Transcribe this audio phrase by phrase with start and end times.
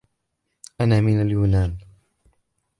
[0.81, 1.77] أنا من اليونان.